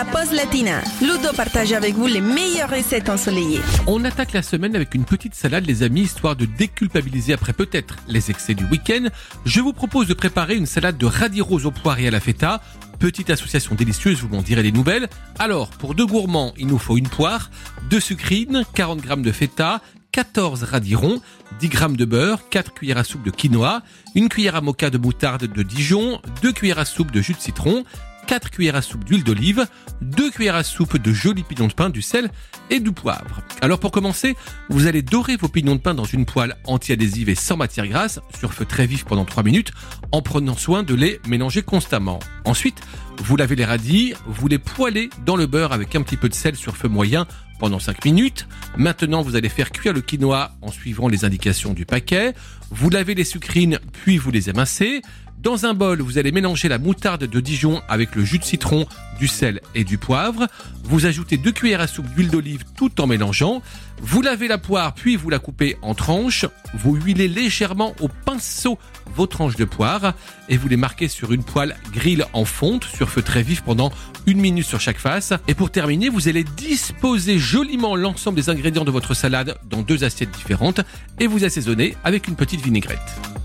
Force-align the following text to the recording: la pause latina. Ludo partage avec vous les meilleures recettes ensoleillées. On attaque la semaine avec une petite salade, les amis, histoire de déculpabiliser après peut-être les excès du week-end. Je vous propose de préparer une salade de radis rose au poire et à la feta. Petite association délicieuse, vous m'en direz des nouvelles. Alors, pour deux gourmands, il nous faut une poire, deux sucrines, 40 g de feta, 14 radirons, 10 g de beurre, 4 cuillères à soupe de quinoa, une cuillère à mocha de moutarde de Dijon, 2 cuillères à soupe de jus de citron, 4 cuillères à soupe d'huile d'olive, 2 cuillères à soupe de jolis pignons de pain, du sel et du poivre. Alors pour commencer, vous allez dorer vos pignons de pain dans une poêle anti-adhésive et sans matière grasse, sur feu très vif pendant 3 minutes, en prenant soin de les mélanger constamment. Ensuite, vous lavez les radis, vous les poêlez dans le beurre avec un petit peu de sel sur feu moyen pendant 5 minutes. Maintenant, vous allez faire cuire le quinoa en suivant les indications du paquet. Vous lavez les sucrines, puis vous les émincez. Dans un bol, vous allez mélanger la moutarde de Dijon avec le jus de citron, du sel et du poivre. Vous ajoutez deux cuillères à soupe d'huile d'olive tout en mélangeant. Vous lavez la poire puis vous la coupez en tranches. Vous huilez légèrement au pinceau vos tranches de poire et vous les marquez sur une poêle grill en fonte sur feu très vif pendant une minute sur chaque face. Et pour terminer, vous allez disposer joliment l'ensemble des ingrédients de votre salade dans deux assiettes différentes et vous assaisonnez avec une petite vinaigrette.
la 0.00 0.06
pause 0.06 0.32
latina. 0.32 0.80
Ludo 1.02 1.30
partage 1.36 1.74
avec 1.74 1.94
vous 1.94 2.06
les 2.06 2.22
meilleures 2.22 2.70
recettes 2.70 3.10
ensoleillées. 3.10 3.60
On 3.86 4.02
attaque 4.06 4.32
la 4.32 4.40
semaine 4.40 4.74
avec 4.74 4.94
une 4.94 5.04
petite 5.04 5.34
salade, 5.34 5.66
les 5.66 5.82
amis, 5.82 6.00
histoire 6.02 6.36
de 6.36 6.46
déculpabiliser 6.46 7.34
après 7.34 7.52
peut-être 7.52 7.96
les 8.08 8.30
excès 8.30 8.54
du 8.54 8.64
week-end. 8.64 9.08
Je 9.44 9.60
vous 9.60 9.74
propose 9.74 10.06
de 10.06 10.14
préparer 10.14 10.56
une 10.56 10.64
salade 10.64 10.96
de 10.96 11.04
radis 11.04 11.42
rose 11.42 11.66
au 11.66 11.70
poire 11.70 11.98
et 11.98 12.08
à 12.08 12.10
la 12.10 12.20
feta. 12.20 12.62
Petite 12.98 13.28
association 13.28 13.74
délicieuse, 13.74 14.22
vous 14.22 14.28
m'en 14.34 14.40
direz 14.40 14.62
des 14.62 14.72
nouvelles. 14.72 15.06
Alors, 15.38 15.68
pour 15.68 15.94
deux 15.94 16.06
gourmands, 16.06 16.54
il 16.56 16.68
nous 16.68 16.78
faut 16.78 16.96
une 16.96 17.08
poire, 17.08 17.50
deux 17.90 18.00
sucrines, 18.00 18.64
40 18.74 19.02
g 19.06 19.16
de 19.16 19.32
feta, 19.32 19.82
14 20.12 20.62
radirons, 20.62 21.20
10 21.60 21.70
g 21.70 21.78
de 21.90 22.04
beurre, 22.06 22.48
4 22.48 22.72
cuillères 22.72 22.98
à 22.98 23.04
soupe 23.04 23.22
de 23.22 23.30
quinoa, 23.30 23.82
une 24.14 24.30
cuillère 24.30 24.56
à 24.56 24.62
mocha 24.62 24.88
de 24.88 24.96
moutarde 24.96 25.44
de 25.44 25.62
Dijon, 25.62 26.22
2 26.40 26.52
cuillères 26.52 26.78
à 26.78 26.86
soupe 26.86 27.10
de 27.10 27.20
jus 27.20 27.34
de 27.34 27.40
citron, 27.40 27.84
4 28.30 28.50
cuillères 28.50 28.76
à 28.76 28.82
soupe 28.82 29.02
d'huile 29.02 29.24
d'olive, 29.24 29.66
2 30.02 30.30
cuillères 30.30 30.54
à 30.54 30.62
soupe 30.62 30.96
de 30.96 31.12
jolis 31.12 31.42
pignons 31.42 31.66
de 31.66 31.72
pain, 31.72 31.90
du 31.90 32.00
sel 32.00 32.30
et 32.70 32.78
du 32.78 32.92
poivre. 32.92 33.42
Alors 33.60 33.80
pour 33.80 33.90
commencer, 33.90 34.36
vous 34.68 34.86
allez 34.86 35.02
dorer 35.02 35.34
vos 35.34 35.48
pignons 35.48 35.74
de 35.74 35.80
pain 35.80 35.94
dans 35.94 36.04
une 36.04 36.26
poêle 36.26 36.54
anti-adhésive 36.64 37.28
et 37.28 37.34
sans 37.34 37.56
matière 37.56 37.88
grasse, 37.88 38.20
sur 38.38 38.54
feu 38.54 38.64
très 38.66 38.86
vif 38.86 39.04
pendant 39.04 39.24
3 39.24 39.42
minutes, 39.42 39.72
en 40.12 40.22
prenant 40.22 40.56
soin 40.56 40.84
de 40.84 40.94
les 40.94 41.20
mélanger 41.26 41.62
constamment. 41.62 42.20
Ensuite, 42.44 42.80
vous 43.18 43.34
lavez 43.34 43.56
les 43.56 43.64
radis, 43.64 44.14
vous 44.28 44.46
les 44.46 44.60
poêlez 44.60 45.10
dans 45.26 45.34
le 45.34 45.48
beurre 45.48 45.72
avec 45.72 45.96
un 45.96 46.02
petit 46.02 46.16
peu 46.16 46.28
de 46.28 46.34
sel 46.34 46.54
sur 46.54 46.76
feu 46.76 46.86
moyen 46.86 47.26
pendant 47.60 47.78
5 47.78 48.04
minutes. 48.06 48.48
Maintenant, 48.76 49.22
vous 49.22 49.36
allez 49.36 49.48
faire 49.48 49.70
cuire 49.70 49.92
le 49.92 50.00
quinoa 50.00 50.52
en 50.62 50.72
suivant 50.72 51.06
les 51.06 51.24
indications 51.24 51.74
du 51.74 51.86
paquet. 51.86 52.34
Vous 52.70 52.90
lavez 52.90 53.14
les 53.14 53.24
sucrines, 53.24 53.78
puis 53.92 54.16
vous 54.18 54.30
les 54.32 54.50
émincez. 54.50 55.02
Dans 55.38 55.64
un 55.64 55.74
bol, 55.74 56.02
vous 56.02 56.18
allez 56.18 56.32
mélanger 56.32 56.68
la 56.68 56.78
moutarde 56.78 57.24
de 57.24 57.40
Dijon 57.40 57.80
avec 57.88 58.14
le 58.14 58.24
jus 58.24 58.38
de 58.38 58.44
citron, 58.44 58.86
du 59.20 59.28
sel 59.28 59.60
et 59.74 59.84
du 59.84 59.98
poivre. 59.98 60.48
Vous 60.82 61.06
ajoutez 61.06 61.36
deux 61.36 61.52
cuillères 61.52 61.80
à 61.80 61.86
soupe 61.86 62.08
d'huile 62.08 62.30
d'olive 62.30 62.64
tout 62.76 63.00
en 63.00 63.06
mélangeant. 63.06 63.62
Vous 64.00 64.22
lavez 64.22 64.48
la 64.48 64.58
poire 64.58 64.94
puis 64.94 65.14
vous 65.14 65.30
la 65.30 65.38
coupez 65.38 65.76
en 65.82 65.94
tranches. 65.94 66.46
Vous 66.74 66.96
huilez 66.96 67.28
légèrement 67.28 67.94
au 68.00 68.08
pinceau 68.08 68.78
vos 69.14 69.26
tranches 69.26 69.56
de 69.56 69.64
poire 69.64 70.14
et 70.48 70.56
vous 70.56 70.68
les 70.68 70.76
marquez 70.76 71.08
sur 71.08 71.32
une 71.32 71.44
poêle 71.44 71.76
grill 71.92 72.24
en 72.32 72.44
fonte 72.44 72.84
sur 72.84 73.10
feu 73.10 73.22
très 73.22 73.42
vif 73.42 73.60
pendant 73.60 73.92
une 74.26 74.40
minute 74.40 74.66
sur 74.66 74.80
chaque 74.80 74.98
face. 74.98 75.34
Et 75.46 75.54
pour 75.54 75.70
terminer, 75.70 76.08
vous 76.08 76.28
allez 76.28 76.44
disposer 76.44 77.38
joliment 77.38 77.94
l'ensemble 77.94 78.36
des 78.36 78.48
ingrédients 78.48 78.84
de 78.84 78.90
votre 78.90 79.14
salade 79.14 79.58
dans 79.68 79.82
deux 79.82 80.02
assiettes 80.02 80.30
différentes 80.30 80.80
et 81.18 81.26
vous 81.26 81.44
assaisonnez 81.44 81.94
avec 82.04 82.26
une 82.26 82.36
petite 82.36 82.62
vinaigrette. 82.62 83.39